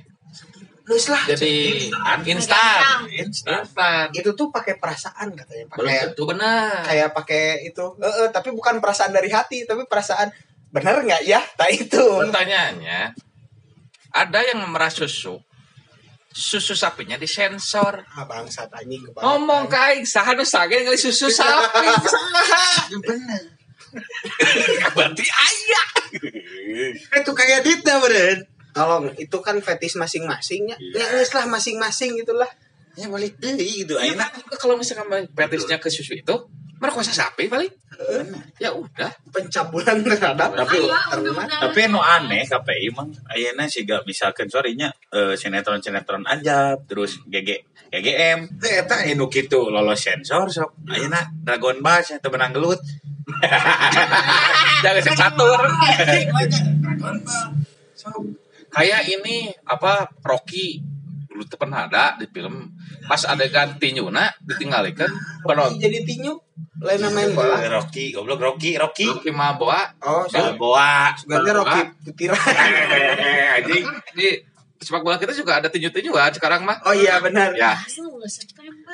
Terus 0.84 1.06
lah. 1.08 1.24
jadi 1.32 1.88
instan 2.28 3.08
Instan. 3.08 3.64
instan 3.64 4.08
Itu 4.12 4.36
tuh 4.36 4.52
pakai 4.52 4.76
perasaan 4.76 5.32
katanya, 5.32 5.66
pakai 5.72 6.12
tentu 6.12 6.28
benar 6.28 6.84
kayak 6.84 7.10
pakai 7.16 7.44
itu. 7.64 7.86
Eh, 8.04 8.28
eh, 8.28 8.30
tapi 8.36 8.52
bukan 8.52 8.84
perasaan 8.84 9.16
dari 9.16 9.32
hati, 9.32 9.64
tapi 9.64 9.88
perasaan 9.88 10.28
benar 10.76 11.00
nggak 11.00 11.24
ya? 11.24 11.40
Tak 11.56 11.70
itu. 11.88 12.04
pertanyaannya 12.28 13.16
ada 14.14 14.40
yang 14.46 14.60
memerah 14.62 14.92
susu 14.94 15.40
susu 16.34 16.74
sapinya 16.74 17.14
disensor 17.14 18.02
Ah, 18.10 18.26
bangsat 18.26 18.70
anjing 18.74 19.06
ngomong 19.14 19.70
kain 19.70 20.02
saha 20.02 20.34
nu 20.34 20.42
sage 20.42 20.82
ngali 20.82 20.98
susu 20.98 21.30
sapi 21.40 21.88
saha 22.04 22.90
Bener. 22.90 23.42
berarti 24.98 25.26
ayah 25.26 25.88
Itu 27.14 27.32
kayak 27.34 27.62
Dita 27.62 28.02
beren. 28.02 28.42
Tolong, 28.74 29.14
itu 29.22 29.38
kan 29.40 29.56
fetish 29.62 29.96
masing-masingnya. 30.02 30.76
Iya. 30.82 30.98
Ya 30.98 31.06
geus 31.18 31.32
lah 31.38 31.46
masing-masing 31.46 32.18
gitulah. 32.18 32.50
Ya 32.94 33.10
balik 33.10 33.38
deh 33.42 33.58
gitu. 33.58 33.98
Ayo, 33.98 34.14
Aina. 34.14 34.30
kalau 34.58 34.78
misalkan 34.78 35.10
fetishnya 35.34 35.82
ke 35.82 35.90
susu 35.90 36.14
itu 36.14 36.36
merkosa 36.84 37.16
sapi 37.16 37.48
paling 37.48 37.72
ya 38.60 38.76
udah. 38.76 39.08
Pencabulan 39.32 40.04
terhadap 40.04 40.52
Tapi-. 40.52 40.92
Tapi 41.48 41.80
nu 41.88 42.04
aneh 42.04 42.44
KPI 42.44 42.92
emang. 42.92 43.08
Ayeuna 43.32 43.64
sih 43.72 43.88
gak 43.88 44.04
misalkan 44.04 44.52
sorrynya 44.52 44.92
eh, 45.16 45.40
sinetron-sinetron 45.40 46.28
aja 46.28 46.76
terus 46.84 47.24
GG 47.24 47.72
GGM 47.88 48.60
eta 48.60 49.06
anu 49.08 49.32
kitu 49.32 49.72
lolos 49.72 50.04
sensor 50.04 50.52
sok. 50.52 50.76
Ayeuna 50.92 51.24
Dragon 51.32 51.80
Ball 51.80 52.04
teu 52.04 52.28
menang 52.28 52.52
gelut. 52.52 52.84
Jangan 54.84 55.00
sing 55.00 55.16
catur 55.16 55.60
Dragon 55.64 57.16
Ball 57.24 57.48
sok 58.02 58.43
kayak 58.74 59.02
ini 59.08 59.54
apa 59.70 60.10
Rocky. 60.26 60.82
Dulu 61.30 61.50
tuh 61.50 61.58
pernah 61.58 61.90
ada 61.90 62.14
di 62.18 62.30
film. 62.30 62.74
Pas 63.10 63.22
adegan 63.26 63.78
tinyuna 63.82 64.30
ditinggalkan. 64.46 65.10
Penonton 65.42 65.82
Jadi 65.82 66.06
tinyu? 66.06 66.38
Lain 66.84 67.10
main 67.10 67.32
bola. 67.34 67.58
Rocky 67.70 68.14
goblok 68.14 68.42
Rocky 68.42 68.78
Rocky. 68.78 69.08
Rocky 69.10 69.32
Maboa. 69.34 69.98
Oh, 70.04 70.28
Balboa 70.30 71.16
ganti 71.26 71.52
Rocky 71.54 71.82
Putira. 72.06 72.38
anjing. 73.58 73.86
Di 74.14 74.53
sepak 74.84 75.02
bola 75.02 75.16
kita 75.16 75.32
juga 75.32 75.58
ada 75.64 75.72
tinju-tinjuan 75.72 76.30
sekarang 76.36 76.68
mah. 76.68 76.78
Oh 76.84 76.92
iya 76.92 77.18
benar. 77.24 77.56
ya. 77.56 77.74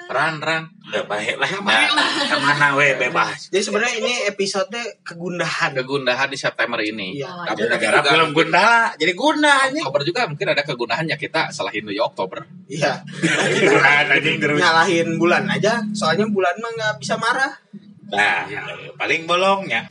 Ran 0.09 0.37
ran. 0.37 0.69
Udah 0.89 1.05
baik 1.05 1.37
lah 1.37 1.49
nah, 1.61 1.85
ke 2.29 2.37
mana 2.37 2.67
we 2.77 2.93
bebas. 2.97 3.49
Jadi 3.49 3.61
sebenarnya 3.65 3.95
ini 4.01 4.13
episode 4.29 4.77
kegundahan. 5.01 5.73
kegundahan 5.73 6.29
di 6.29 6.37
September 6.37 6.77
ini. 6.81 7.17
Iya. 7.17 7.29
tapi 7.49 7.65
gara-gara 7.65 7.99
juga- 8.01 8.11
film 8.13 8.29
Gundala 8.37 8.93
jadi 8.97 9.13
anjing. 9.13 9.83
Oktober 9.85 10.03
juga 10.05 10.21
mungkin 10.29 10.47
ada 10.53 10.61
kegunaannya 10.61 11.17
kita 11.17 11.49
salahin 11.49 11.85
dulu 11.85 11.93
ya 11.93 12.03
Oktober. 12.05 12.45
Iya. 12.69 12.93
Nyalahin 14.59 15.17
bulan 15.17 15.49
aja, 15.49 15.81
soalnya 15.97 16.29
bulan 16.29 16.55
mah 16.61 16.71
nggak 16.77 16.93
bisa 17.01 17.17
marah. 17.17 17.53
nah 18.09 18.41
paling 18.97 19.29
bolongnya 19.29 19.85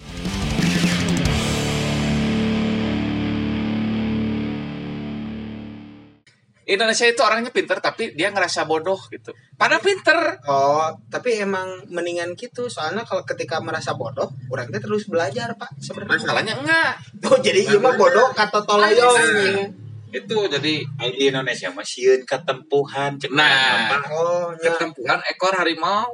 Indonesia 6.69 7.03
itu 7.03 7.19
orangnya 7.19 7.49
pinter 7.49 7.81
tapi 7.81 8.13
dia 8.13 8.29
ngerasa 8.29 8.63
bodoh 8.63 9.01
gitu 9.09 9.33
pada 9.57 9.81
pinter 9.81 10.37
Oh, 10.45 10.85
tapi 11.09 11.41
emang 11.41 11.89
mendingan 11.89 12.33
gitu. 12.35 12.69
Soalnya 12.69 13.03
kalau 13.03 13.25
ketika 13.25 13.57
merasa 13.59 13.93
bodoh, 13.93 14.29
orang 14.49 14.69
teh 14.69 14.79
terus 14.79 15.09
belajar, 15.09 15.57
Pak. 15.57 15.73
Sebenarnya. 15.79 16.13
masalahnya 16.15 16.55
enggak 16.55 16.93
Oh, 17.25 17.39
jadi 17.39 17.61
iya 17.65 17.79
mah 17.79 17.95
bodoh 17.95 18.29
kata 18.31 18.61
toloyong. 18.63 19.73
itu 20.09 20.37
jadi 20.49 20.75
di 21.11 21.25
Indonesia 21.27 21.69
mah 21.69 21.85
sieun 21.85 22.21
ketempuhan 22.23 23.17
cek 23.17 23.29
Nah. 23.31 23.49
apa. 23.89 23.97
Oh, 24.11 24.49
ya. 24.55 24.69
ketempuhan 24.69 25.21
ekor 25.27 25.53
harimau 25.53 26.05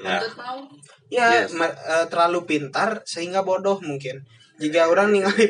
Nah. 0.00 0.22
Ya, 1.06 1.44
Yes. 1.44 1.52
ma- 1.52 1.66
eh, 1.68 2.06
terlalu 2.06 2.46
pintar 2.46 3.02
sehingga 3.04 3.42
bodoh 3.42 3.78
mungkin. 3.80 4.22
Jika 4.60 4.92
orang 4.92 5.08
ningali 5.08 5.48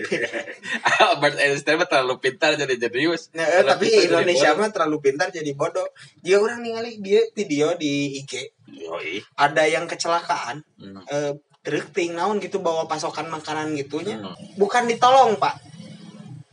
Albert 1.10 1.36
Einstein 1.42 1.82
mah 1.82 1.90
terlalu 1.90 2.22
pintar 2.22 2.54
jadi 2.54 2.78
jenius 2.78 3.34
Nah, 3.34 3.42
eh, 3.42 3.66
Terlalu 3.66 3.70
tapi 3.74 3.86
Indonesia 4.06 4.50
mah 4.54 4.70
terlalu 4.70 4.96
pintar 5.02 5.28
jadi 5.34 5.50
bodoh. 5.58 5.90
Jika 6.22 6.38
orang 6.38 6.62
ningali 6.62 7.02
dia 7.02 7.26
video 7.34 7.74
di 7.74 8.22
IG, 8.22 8.54
yoi. 8.70 9.18
ada 9.34 9.66
yang 9.66 9.90
kecelakaan, 9.90 10.62
Hmm. 10.78 11.02
eh, 11.10 11.32
truk 11.66 11.90
ting 11.90 12.14
naon 12.14 12.38
gitu 12.38 12.62
bawa 12.62 12.86
pasokan 12.86 13.26
makanan 13.28 13.74
gitunya. 13.74 14.16
Hmm. 14.22 14.32
Bukan 14.54 14.86
ditolong, 14.86 15.36
Pak. 15.42 15.58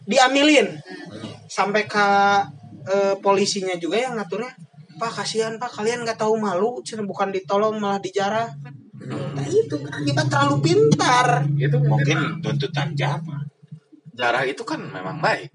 Diambilin. 0.09 0.81
Sampai 1.47 1.85
ke 1.85 2.05
eh, 2.87 3.15
polisinya 3.21 3.77
juga 3.77 4.01
yang 4.01 4.17
ngaturnya. 4.17 4.49
Pak, 4.97 5.11
kasihan 5.21 5.61
Pak, 5.61 5.77
kalian 5.77 6.01
nggak 6.01 6.17
tahu 6.17 6.41
malu, 6.41 6.81
bukan 6.81 7.29
ditolong 7.29 7.77
malah 7.77 8.01
dijarah. 8.01 8.49
Nah, 8.97 9.45
itu 9.45 9.77
kita 9.77 10.23
terlalu 10.25 10.57
pintar. 10.65 11.45
itu 11.53 11.77
mungkin 11.77 12.41
tuntutan 12.41 12.97
zaman 12.97 13.45
jarah 14.17 14.43
itu 14.49 14.65
kan 14.65 14.81
memang 14.81 15.21
baik 15.21 15.53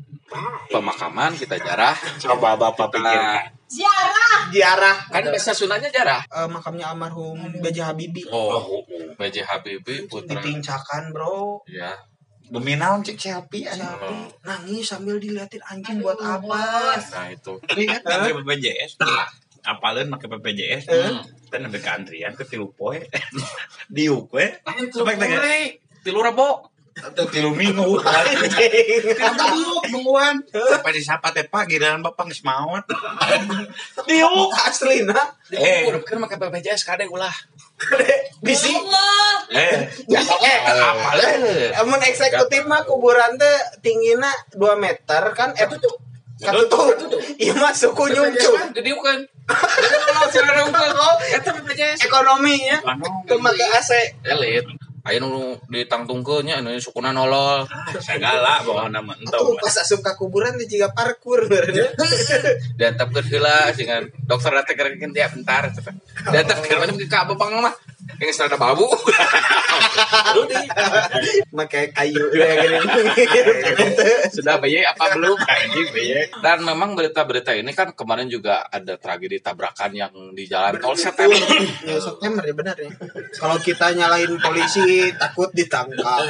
pemakaman 0.71 1.35
kita 1.35 1.59
jarah 1.59 1.93
coba 2.23 2.55
bapak 2.55 2.89
pikirkan 2.95 3.51
Ziarah. 3.73 4.53
Ziarah 4.53 4.97
kan 5.09 5.25
biasa 5.33 5.51
sunahnya 5.57 5.89
jarah 5.89 6.21
eh, 6.29 6.45
makamnya 6.49 6.93
almarhum 6.93 7.41
B.J. 7.65 7.89
Habibie. 7.89 8.29
oh 8.29 8.85
B.J. 9.17 9.49
Habibie 9.49 10.05
putra 10.05 10.39
Dipincakan, 10.39 11.09
Bro. 11.11 11.65
ya 11.67 11.97
demi 12.53 12.77
naon 12.77 13.01
cek 13.01 13.17
selfie 13.17 13.65
nangis 14.45 14.85
sambil 14.85 15.17
diliatin 15.17 15.65
anjing 15.65 16.05
buat 16.05 16.21
apa? 16.21 17.01
nah 17.01 17.33
itu 17.33 17.57
ini 17.73 17.89
kan 17.89 18.01
pakai 18.05 18.37
BPJS 18.37 19.01
apalin 19.63 20.11
pakai 20.11 20.29
BPJS 20.29 20.85
Eh. 20.87 21.11
dan 21.49 21.67
ada 21.67 21.79
keantrian 21.79 22.35
ke 22.35 22.43
tilu 22.43 22.71
poe. 22.71 22.99
Diuk 23.95 24.29
we. 24.31 24.47
Sampai 24.89 25.17
tengah. 25.17 25.43
tilu 26.01 26.21
rebo. 26.21 26.69
Atau 26.93 27.25
tilu 27.25 27.57
minggu 27.57 27.89
diuk 28.05 29.85
nungguan. 29.97 30.45
Sampai 30.45 30.93
disapa 30.93 31.33
teh 31.33 31.49
pak? 31.49 31.65
Giliran 31.65 32.05
bapak 32.05 32.29
geus 32.29 32.45
maot 32.45 32.85
diuk. 34.05 34.51
Asli 34.53 35.01
nah. 35.01 35.33
eh. 35.51 35.89
Kan 36.05 36.21
pakai 36.21 36.37
BPJS 36.37 36.85
kadang 36.85 37.09
ulah. 37.09 37.33
Bisi. 38.41 38.77
Allah. 38.77 39.41
eh. 39.57 39.89
Eh, 39.89 40.59
apa 40.69 41.11
le? 41.17 41.29
Amun 41.81 42.03
eksekutif 42.03 42.69
mah 42.69 42.85
kuburan 42.85 43.41
teh 43.41 43.57
tingginya 43.81 44.29
2 44.53 44.61
meter 44.77 45.23
kan 45.33 45.57
eh 45.57 45.65
katutup. 46.43 46.99
Iya 47.39 47.55
mah 47.57 47.73
suku 47.73 48.03
nyungcung. 48.11 48.59
jadi 48.75 48.91
bukan. 48.93 49.19
BPJS 51.63 52.07
Ekonominya 52.07 52.77
ke 53.27 53.35
make 53.39 53.67
AC. 53.75 53.91
elit 54.27 54.67
ayo 55.03 55.19
nu 55.19 55.59
ditangtungkeunnya 55.67 56.63
anu 56.63 56.79
sukuna 56.79 57.11
nolol. 57.11 57.67
Segala 57.99 58.63
bawa 58.63 58.87
nama 58.87 59.11
entah 59.19 59.35
Tuh 59.35 59.59
pas 59.59 59.75
asup 59.83 59.99
ka 59.99 60.15
kuburan 60.15 60.55
teh 60.55 60.71
jiga 60.71 60.95
parkur 60.95 61.51
benernya. 61.51 61.91
diantapkeun 62.79 63.27
heula 63.27 63.75
dengan 63.75 64.07
dokter 64.31 64.55
datang 64.55 64.77
kerekin 64.79 65.11
dia 65.11 65.27
bentar 65.27 65.75
diantapkeun 66.31 66.79
mana 66.79 66.93
ke 66.95 67.17
apa 67.19 67.35
bang 67.35 67.51
mah 67.59 67.75
yang 68.19 68.33
serada 68.35 68.59
babu. 68.59 68.87
Make 71.53 71.93
kayu 71.95 72.23
ya 72.33 72.47
gini. 72.65 72.79
sudah 74.33 74.59
bayi 74.59 74.83
apa 74.83 75.15
belum? 75.19 75.37
Dan 76.43 76.59
memang 76.67 76.95
berita-berita 76.99 77.55
ini 77.55 77.71
kan 77.77 77.93
kemarin 77.95 78.27
juga 78.27 78.67
ada 78.71 78.97
tragedi 78.99 79.39
tabrakan 79.39 79.93
yang 79.95 80.13
di 80.33 80.47
jalan 80.49 80.79
tol 80.81 80.97
September 80.97 81.37
Ya 81.87 81.99
September 81.99 82.43
ya 82.43 82.55
benar 82.55 82.77
ya. 82.79 82.91
Kalau 83.37 83.59
kita 83.61 83.95
nyalahin 83.95 84.39
polisi 84.41 85.13
takut 85.19 85.51
ditangkap. 85.53 86.27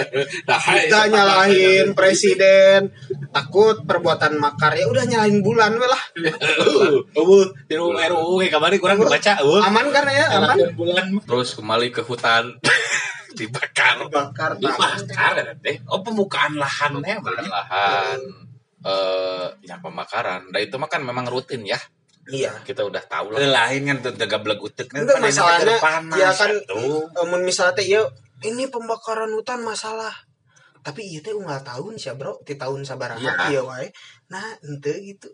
nah, 0.49 0.61
Kita 0.61 1.01
nyalahin 1.09 1.95
presiden 1.97 2.91
takut 3.31 3.85
perbuatan 3.85 4.37
makar. 4.41 4.75
Ya 4.77 4.89
udah 4.89 5.05
nyalahin 5.07 5.41
bulan 5.41 5.77
we 5.79 5.87
lah. 5.87 6.03
uh 7.21 7.45
di 7.69 7.75
RUU 7.77 8.45
kemarin 8.49 8.77
kurang 8.79 8.99
dibaca 9.01 9.33
Aman 9.43 9.87
kan 9.95 10.05
ya? 10.11 10.27
Aman. 10.37 10.57
bulan. 10.77 11.05
Terus 11.25 11.62
kembali 11.63 11.95
ke 11.95 12.03
hutan 12.03 12.59
dibakar 13.39 14.11
Bakar 14.11 14.59
tak. 14.59 14.67
dibakar 14.67 15.35
teh 15.63 15.79
oh 15.87 16.03
pembukaan 16.03 16.59
lahannya 16.59 17.23
berarti 17.23 17.47
lahan 17.47 18.19
eh 18.83 19.47
ya 19.63 19.79
pembakaran 19.79 20.51
dan 20.51 20.59
itu 20.59 20.75
mah 20.75 20.91
kan 20.91 21.07
memang 21.07 21.31
rutin 21.31 21.63
ya 21.63 21.79
Iya. 22.23 22.55
kita 22.63 22.87
udah 22.87 23.03
tahu 23.11 23.35
lah 23.35 23.43
lain 23.43 23.83
kan 23.83 23.97
tuh 23.99 24.15
tega 24.15 24.39
beleg 24.39 24.59
utek 24.63 24.95
Itu 24.95 25.11
masalahnya 25.19 25.75
ya 26.15 26.31
kan 26.31 26.55
tuh 26.67 27.11
Amun 27.19 27.43
misalnya 27.43 27.79
teh 27.79 27.87
ya 27.87 28.03
ini 28.43 28.67
pembakaran 28.71 29.31
hutan 29.31 29.63
masalah. 29.63 30.11
Tapi 30.83 30.99
iya 31.03 31.23
teh 31.23 31.31
unggal 31.31 31.63
tahun 31.63 31.95
sih 31.95 32.11
bro, 32.19 32.43
di 32.43 32.59
tahun 32.59 32.83
sabaraha 32.83 33.23
Iya. 33.23 33.35
iya 33.55 33.61
wae. 33.63 33.87
Nah, 34.35 34.43
ente 34.67 34.91
gitu. 34.99 35.31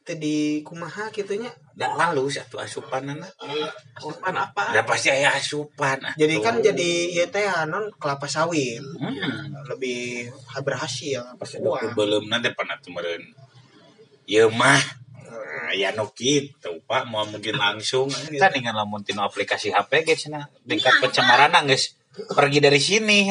Teh 0.00 0.16
di 0.16 0.64
kumaha 0.64 1.12
gitunya. 1.12 1.52
dan 1.76 1.96
lalu 1.96 2.28
satu 2.28 2.60
asupan 2.60 3.08
anak 3.08 3.32
asupan 3.96 4.36
apa 4.36 4.76
udah 4.76 4.84
pasti 4.84 5.08
aya 5.08 5.32
asupan 5.32 5.96
Jadi 6.12 6.34
kan 6.44 6.60
jadi 6.60 6.90
ya 7.08 7.24
teh 7.32 7.44
non 7.68 7.88
kelapa 7.96 8.28
sawit. 8.28 8.80
hmm. 8.80 9.64
Lebih 9.68 10.28
berhasil. 10.60 11.24
pas 11.40 11.50
Wah. 11.60 11.80
ada 11.80 11.92
belum 11.96 12.28
nanti 12.28 12.52
pernah 12.52 12.76
kemarin 12.84 13.20
ya 14.28 14.46
mah 14.52 15.00
ya 15.74 15.94
nu 15.94 16.06
gitu 16.18 16.82
pak 16.86 17.06
mau 17.06 17.26
mungkin 17.26 17.54
langsung 17.58 18.10
kan 18.10 18.50
dengan 18.50 18.74
lamun 18.74 19.02
tino 19.06 19.22
aplikasi 19.22 19.70
HP 19.70 20.02
guys 20.06 20.26
nah 20.30 20.46
tingkat 20.66 20.98
pencemaran 20.98 21.54
guys 21.66 21.94
pergi 22.34 22.58
dari 22.58 22.80
sini 22.82 23.30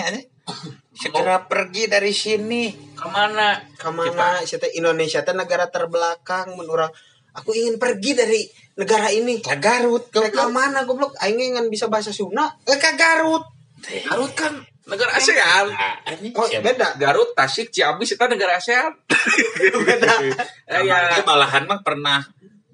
segera 1.00 1.48
pergi 1.48 1.88
dari 1.88 2.12
sini. 2.12 2.68
Ke 3.00 3.08
mana? 3.08 3.56
ke 3.80 3.88
mana? 3.88 4.44
Teh 4.44 4.72
Indonesia 4.76 5.24
teh 5.24 5.32
negara 5.32 5.72
terbelakang 5.72 6.60
menurut 6.60 6.92
aku 7.32 7.56
ingin 7.56 7.80
pergi 7.80 8.12
dari 8.20 8.42
negara 8.76 9.08
ini. 9.08 9.40
Ke 9.40 9.56
Garut 9.56 10.12
ke 10.12 10.28
ke 10.28 10.46
mana 10.52 10.84
goblok? 10.84 11.16
Aing 11.24 11.40
ingin 11.40 11.72
bisa 11.72 11.88
bahasa 11.88 12.12
Sunda. 12.12 12.52
Ke 12.68 13.00
Garut. 13.00 13.48
Garut 13.80 14.36
kan 14.36 14.60
negara 14.90 15.16
ASEAN. 15.16 15.72
Ini 16.20 16.36
oh 16.36 16.50
beda. 16.50 17.00
Garut, 17.00 17.32
Tasik, 17.38 17.72
Ciamis 17.72 18.12
itu 18.12 18.26
negara 18.28 18.60
ASEAN. 18.60 18.92
beda. 19.88 20.14
Eh, 20.70 20.86
ya. 20.86 21.26
malahan 21.26 21.66
mah 21.66 21.82
pernah 21.82 22.22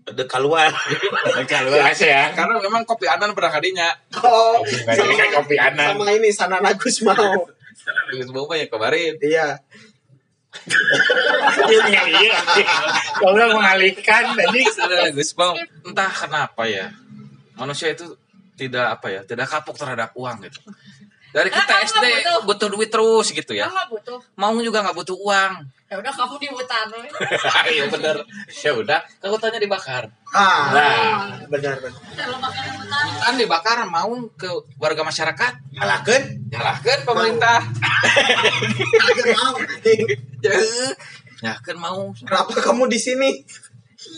de 0.05 0.27
keluar 0.27 0.69
keluar 1.47 1.89
ya 1.97 2.29
Karena 2.35 2.59
memang 2.61 2.83
kopi 2.85 3.09
anan 3.09 3.31
pernah 3.33 3.55
kadinya. 3.55 3.89
oh. 4.21 4.61
Nggak 4.61 5.31
kopi 5.41 5.55
anan. 5.57 5.95
sama 5.97 6.11
ini 6.11 6.29
Sanan 6.29 6.61
Agus 6.61 7.01
mau 7.01 7.47
Terus 8.11 8.29
bawa 8.31 8.55
ya 8.55 8.65
kemarin. 8.71 9.19
iya. 9.21 9.59
Iya. 11.67 12.37
Kalau 13.19 13.59
mengalihkan 13.59 14.23
tadi 14.39 14.61
Gus 15.11 15.35
Bang, 15.35 15.59
entah 15.83 16.11
kenapa 16.11 16.63
ya 16.63 16.95
manusia 17.59 17.91
itu 17.91 18.15
tidak 18.55 18.99
apa 18.99 19.07
ya 19.11 19.21
tidak 19.27 19.51
kapok 19.51 19.75
terhadap 19.75 20.15
uang 20.15 20.47
gitu 20.47 20.63
dari 21.35 21.51
kita 21.51 21.67
kamu 21.67 21.83
SD 21.85 22.05
butuh. 22.07 22.39
butuh 22.47 22.67
duit 22.71 22.89
terus 22.89 23.27
gitu 23.29 23.51
ya 23.51 23.67
Kamu 23.67 23.75
nggak 23.75 23.89
butuh. 23.91 24.17
mau 24.35 24.55
juga 24.57 24.79
nggak 24.81 24.95
butuh 24.95 25.17
uang 25.17 25.53
Ya 25.85 26.01
udah 26.01 26.09
kamu 26.09 26.35
di 26.37 26.47
hutan. 26.49 26.85
we. 26.89 27.05
iya 27.75 27.85
bener 27.85 28.17
ya 28.49 28.71
udah 28.73 28.99
hutannya 29.21 29.59
dibakar 29.59 30.07
ah 30.31 30.71
Nah. 30.71 31.45
benar 31.45 31.77
benar 31.77 31.93
Kalau 32.15 32.39
makan 32.39 32.63
di 32.63 32.71
hutan. 32.73 33.03
hutan 33.11 33.33
dibakar 33.35 33.77
mau 33.85 34.09
ke 34.33 34.49
warga 34.75 35.03
masyarakat 35.03 35.51
nyalakan 35.71 36.21
nyalahkan 36.47 36.97
pemerintah 37.03 37.59
Kagak 38.95 39.27
mau. 39.35 39.55
ya 41.37 41.53
kan 41.59 41.75
mau 41.75 42.15
kenapa 42.15 42.51
kamu 42.57 42.87
di 42.87 42.97
sini 42.97 43.29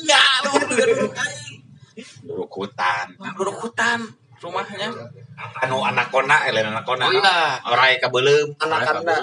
ya 0.03 0.21
lu 0.45 0.53
buruk 2.23 2.51
hutan 2.53 3.07
duduk 3.33 3.57
hutan 3.59 3.99
rumahnya? 4.41 4.87
Anu 5.63 5.77
anak 5.81 6.09
kona 6.09 6.45
elen 6.49 6.69
anak 6.73 6.83
kona 6.85 7.05
Oh, 7.07 7.13
iya. 7.13 7.61
orang 7.65 7.97
kabelem. 8.01 8.47
Anak 8.61 9.01
anda. 9.01 9.15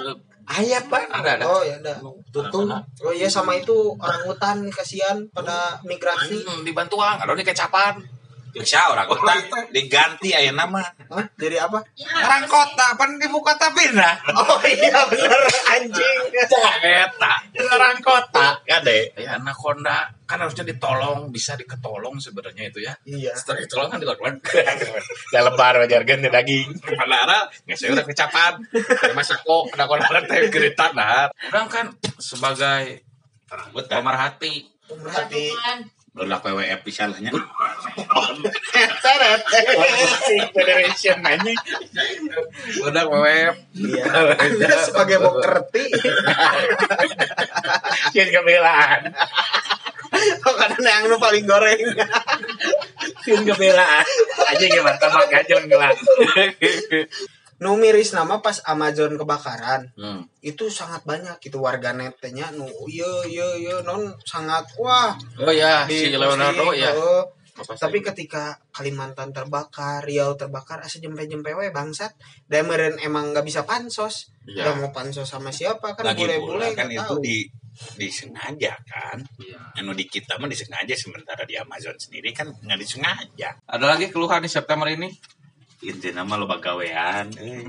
ayah 0.45 0.81
pak. 0.85 1.09
Ada 1.09 1.29
ada. 1.41 1.45
Oh 1.49 1.61
ya 1.65 1.75
udah 1.81 1.97
tutup 2.29 2.69
oh 3.01 3.13
iya 3.13 3.25
sama 3.25 3.57
itu 3.57 3.97
orang 3.97 4.21
hutan 4.29 4.57
kasihan 4.69 5.17
pada 5.33 5.75
migrasi. 5.83 6.37
Hmm, 6.45 6.61
dibantu 6.61 7.01
ang 7.01 7.17
ada 7.17 7.33
nih 7.33 7.41
kecapan 7.43 7.97
bisa 8.55 8.87
orang 8.87 9.03
kota? 9.11 9.35
Diganti 9.67 10.31
ayah 10.31 10.55
nama. 10.55 10.79
Hah? 11.11 11.27
jadi 11.35 11.67
apa? 11.67 11.83
Ya, 11.99 12.07
orang 12.23 12.47
kota 12.47 12.95
pan 12.95 13.19
ibu 13.19 13.43
kota 13.43 13.67
pindah? 13.75 14.15
Oh 14.31 14.63
iya 14.63 15.03
bener 15.11 15.41
anjing. 15.75 16.19
Eta. 16.31 17.35
Orang 17.75 17.99
kota. 17.99 18.63
Kade 18.63 19.11
ya 19.19 19.35
anaconda 19.35 20.07
kan 20.23 20.39
harusnya 20.41 20.63
ditolong 20.63 21.29
bisa 21.29 21.59
diketolong 21.59 22.15
sebenarnya 22.23 22.71
itu 22.71 22.79
ya. 22.79 22.95
Iya. 23.03 23.35
Setelah 23.35 23.67
ditolong 23.67 23.89
kan 23.91 23.99
dilakukan. 23.99 24.35
Ya 25.35 25.43
lebar 25.43 25.75
wajar 25.83 26.07
ganti 26.07 26.31
daging. 26.31 26.79
Pada 26.79 27.51
nggak 27.67 27.75
saya 27.75 27.91
udah 27.91 28.05
kecapan. 28.07 28.53
Masa 29.11 29.35
kok 29.35 29.63
anaconda 29.75 30.23
teh 30.23 30.47
geritan 30.47 30.95
nah 30.95 31.27
orang 31.51 31.67
kan 31.67 31.85
sebagai 32.23 33.03
pemerhati. 33.51 34.71
Pemerhati 34.85 35.45
Tuhan. 36.15 36.31
udah 36.31 36.39
PWF 36.39 36.79
misalnya 36.87 37.27
seret 39.03 39.41
Federation 40.55 41.19
aja 41.19 41.53
udah 42.87 43.03
web 43.11 43.55
iya. 43.75 44.07
Sebagai 44.87 45.19
bokerti 45.19 45.91
kian 48.15 48.31
kebelaan. 48.31 49.11
Oh 50.47 50.55
kadang 50.55 50.79
yang 50.79 51.11
nu 51.11 51.19
paling 51.19 51.43
goreng. 51.43 51.83
Kian 53.27 53.43
kebelaan. 53.43 54.07
Aja 54.47 54.65
gimana? 54.71 54.95
Tambah 54.95 55.27
gajeng 55.27 55.67
gelas 55.67 55.99
nu 57.61 57.79
miris 57.79 58.11
nama 58.11 58.43
pas 58.43 58.59
Amazon 58.67 59.15
kebakaran. 59.15 59.91
Hmm. 59.95 60.27
itu 60.45 60.69
sangat 60.69 61.01
banyak 61.07 61.41
itu 61.41 61.57
warga 61.57 61.95
netnya 61.95 62.53
nu 62.53 62.69
iya 62.85 63.11
iya 63.25 63.47
iya 63.57 63.75
non 63.81 64.13
sangat 64.21 64.65
wah. 64.77 65.15
Oh 65.41 65.53
ya 65.53 65.87
di 65.89 65.95
si 65.95 66.15
Leonardo 66.15 66.75
ya 66.75 66.91
oh. 66.93 67.35
Tapi 67.55 68.03
ketika 68.03 68.59
Kalimantan 68.75 69.31
terbakar 69.31 70.03
Riau 70.03 70.35
terbakar 70.35 70.83
asa 70.83 70.99
jempe-jempe 70.99 71.55
we 71.55 71.71
bangsat. 71.71 72.11
Dan 72.51 72.67
meren 72.67 72.99
emang 72.99 73.31
nggak 73.31 73.47
bisa 73.47 73.63
pansos. 73.63 74.35
Nggak 74.43 74.75
mau 74.83 74.91
pansos 74.91 75.23
sama 75.23 75.55
siapa 75.55 75.95
kan 75.95 76.03
lagi 76.03 76.27
bule-bule 76.27 76.75
pula 76.75 76.75
kan 76.75 76.91
itu 76.91 76.99
tahu. 76.99 77.23
di 77.23 77.47
disengaja 77.95 78.75
kan. 78.83 79.23
Iya. 79.39 79.59
anu 79.79 79.95
di 79.95 80.03
kita 80.07 80.35
mah 80.39 80.51
disengaja 80.51 80.95
sementara 80.95 81.47
di 81.47 81.55
Amazon 81.55 81.95
sendiri 81.95 82.35
kan 82.35 82.51
nggak 82.51 82.79
disengaja. 82.79 83.55
Ada 83.63 83.85
lagi 83.87 84.11
keluhan 84.11 84.43
di 84.43 84.51
September 84.51 84.91
ini 84.91 85.07
intinya 85.91 86.25
mah 86.25 86.37
lo 86.41 86.45
gawean. 86.49 87.29
Eh. 87.37 87.61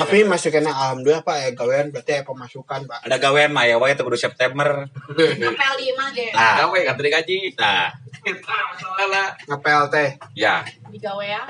tapi 0.00 0.24
masukannya 0.24 0.72
alhamdulillah 0.72 1.22
pak 1.24 1.36
ya 1.36 1.48
gawean. 1.52 1.86
Berarti 1.92 2.10
ya 2.16 2.22
pemasukan 2.24 2.80
pak. 2.88 2.98
Ada 3.04 3.16
gawean 3.20 3.50
mah 3.52 3.64
ya 3.68 3.76
wae 3.76 3.92
itu 3.92 4.02
kudu 4.04 4.16
September. 4.16 4.88
Apel 4.88 5.72
lima 5.80 6.04
deh. 6.14 6.30
nah. 6.32 6.64
Gawe 6.64 6.78
kan 6.88 6.94
tadi 6.96 7.10
gaji. 7.12 7.36
Nah. 7.60 7.88
Masalah 8.24 9.28
ngepel 9.48 9.82
teh. 9.92 10.08
Ya. 10.32 10.64
Di 10.88 10.98
gawean. 10.98 11.48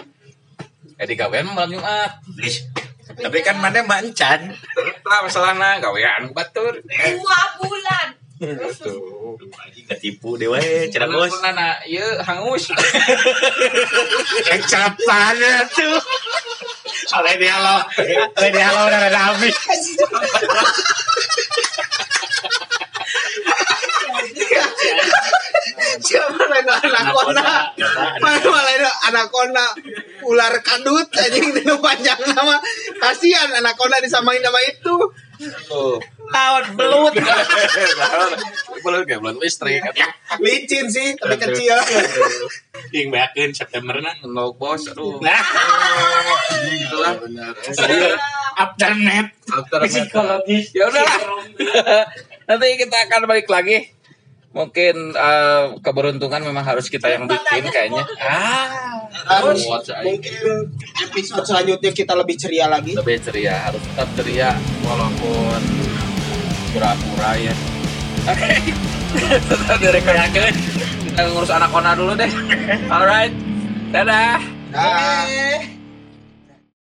eh 0.95 1.07
di 1.11 1.15
gawean 1.19 1.51
malam 1.51 1.75
Jumat. 1.75 2.23
Tapi 3.15 3.39
kan 3.45 3.61
mana 3.61 3.83
mancan 3.85 4.55
Nah, 5.05 5.21
masalahnya 5.23 5.79
gawean 5.79 6.31
batur. 6.35 6.81
Dua 6.83 7.41
bulan. 7.61 8.09
Ketipu 9.85 10.41
deh 10.41 10.49
wae 10.49 10.89
cerah 10.89 11.09
bos. 11.13 11.33
Nana, 11.45 11.77
iya 11.85 12.25
hangus. 12.25 12.73
kecapan 14.49 15.37
tuh 15.77 16.01
oleh 17.15 17.35
dia 17.37 17.57
lo 17.61 17.77
oleh 18.41 18.51
dia 18.51 18.69
lo 18.73 18.81
udah 18.89 19.01
ada 19.13 19.21
habis. 19.29 19.57
Siapa 26.05 26.43
lain 26.49 26.69
anakona 26.69 27.71
mana 28.19 28.51
lain 28.51 28.85
anakona 29.13 29.65
ular 30.25 30.55
kadut 30.65 31.09
anjing 31.13 31.55
itu 31.55 31.75
panjang 31.79 32.21
nama. 32.33 32.57
Kasihan 32.99 33.53
anakona 33.53 34.01
disamain 34.01 34.41
nama 34.41 34.61
itu. 34.65 34.97
Tuh. 35.69 36.01
lawan 36.33 36.65
belut 36.79 37.15
Belum 38.85 39.01
gak 39.09 39.19
belum 39.25 39.37
listrik. 39.41 39.81
licin 40.45 40.87
sih 40.93 41.17
tapi 41.17 41.41
kecil. 41.41 41.77
Yang 42.95 43.09
bayakin 43.11 43.51
September 43.57 43.97
nah 43.99 44.15
No 44.29 44.53
bos, 44.53 44.85
aduh. 44.93 45.19
nah. 45.25 45.41
Itulah 46.69 47.17
benar. 47.19 47.53
afternet. 48.55 49.27
Psikologis. 49.89 50.71
Ya 50.77 50.87
udah. 50.87 51.07
Nanti 52.49 52.67
kita 52.77 52.97
akan 53.09 53.25
balik 53.25 53.49
lagi. 53.49 53.91
Mungkin 54.55 55.19
eh, 55.19 55.65
keberuntungan 55.83 56.39
memang 56.39 56.63
harus 56.63 56.87
kita 56.87 57.11
yang 57.11 57.27
bikin 57.27 57.67
kayaknya. 57.75 58.07
Ah, 58.23 59.03
harus. 59.27 59.67
Mungkin 59.83 60.71
episode 61.11 61.43
selanjutnya 61.43 61.91
kita 61.91 62.15
lebih 62.15 62.39
ceria 62.39 62.71
lagi. 62.71 62.95
Lebih 62.95 63.19
ceria, 63.19 63.67
harus 63.67 63.83
tetap 63.83 64.07
ceria 64.15 64.55
walaupun 64.87 65.59
pura-pura 66.71 67.35
ya. 67.43 67.74
Oke. 68.25 68.53
Tetap 69.53 69.77
direkoyakeun. 69.79 70.55
Kita 71.13 71.21
ngurus 71.29 71.53
anak 71.53 71.69
kona 71.71 71.93
dulu 71.93 72.17
deh. 72.17 72.33
Alright. 72.89 73.33
Dadah. 73.93 74.41
Dah. 74.73 75.74